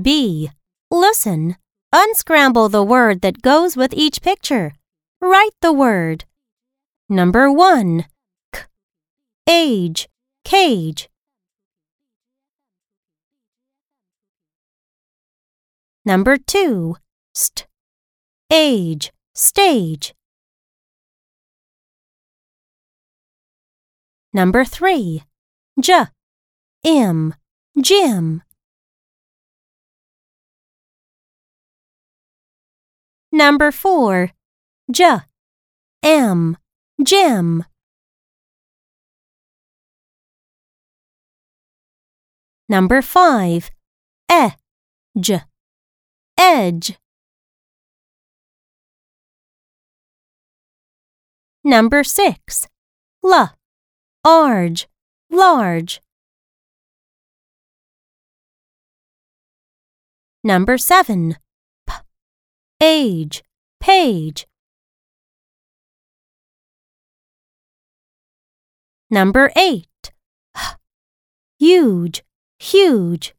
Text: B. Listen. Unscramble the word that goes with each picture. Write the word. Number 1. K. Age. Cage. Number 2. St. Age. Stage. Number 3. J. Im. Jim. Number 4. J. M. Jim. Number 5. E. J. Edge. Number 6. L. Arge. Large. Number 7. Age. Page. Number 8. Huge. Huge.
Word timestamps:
B. 0.00 0.50
Listen. 0.90 1.56
Unscramble 1.92 2.68
the 2.68 2.84
word 2.84 3.20
that 3.22 3.42
goes 3.42 3.76
with 3.76 3.92
each 3.92 4.22
picture. 4.22 4.72
Write 5.20 5.54
the 5.60 5.72
word. 5.72 6.24
Number 7.08 7.50
1. 7.50 8.06
K. 8.52 8.62
Age. 9.48 10.08
Cage. 10.44 11.08
Number 16.04 16.36
2. 16.36 16.96
St. 17.34 17.66
Age. 18.50 19.12
Stage. 19.34 20.14
Number 24.32 24.64
3. 24.64 25.24
J. 25.80 26.06
Im. 26.84 27.34
Jim. 27.80 28.42
Number 33.40 33.72
4. 33.72 34.32
J. 34.92 35.20
M. 36.02 36.58
Jim. 37.02 37.64
Number 42.68 43.00
5. 43.00 43.70
E. 44.30 44.48
J. 45.18 45.40
Edge. 46.36 46.98
Number 51.64 52.04
6. 52.04 52.68
L. 53.24 53.56
Arge. 54.22 54.86
Large. 55.30 56.02
Number 60.44 60.76
7. 60.76 61.36
Age. 62.82 63.42
Page. 63.78 64.46
Number 69.10 69.50
8. 69.56 69.86
Huge. 71.58 72.22
Huge. 72.58 73.34